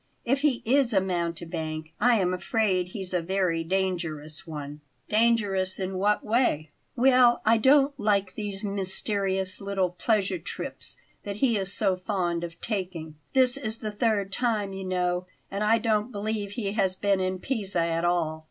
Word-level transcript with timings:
"If 0.25 0.39
he 0.41 0.63
is 0.65 0.93
a 0.93 0.99
mountebank 0.99 1.93
I 1.99 2.15
am 2.15 2.33
afraid 2.33 2.87
he's 2.87 3.13
a 3.13 3.21
very 3.21 3.63
dangerous 3.63 4.47
one." 4.47 4.81
"Dangerous 5.07 5.79
in 5.79 5.95
what 5.99 6.25
way?" 6.25 6.71
"Well, 6.95 7.39
I 7.45 7.57
don't 7.59 7.93
like 7.99 8.33
those 8.33 8.63
mysterious 8.63 9.61
little 9.61 9.91
pleasure 9.91 10.39
trips 10.39 10.97
that 11.21 11.35
he 11.35 11.55
is 11.55 11.71
so 11.71 11.95
fond 11.95 12.43
of 12.43 12.59
taking. 12.61 13.17
This 13.33 13.57
is 13.57 13.77
the 13.77 13.91
third 13.91 14.31
time, 14.31 14.73
you 14.73 14.85
know; 14.85 15.27
and 15.51 15.63
I 15.63 15.77
don't 15.77 16.11
believe 16.11 16.53
he 16.53 16.71
has 16.71 16.95
been 16.95 17.19
in 17.19 17.37
Pisa 17.37 17.81
at 17.81 18.03
all." 18.03 18.39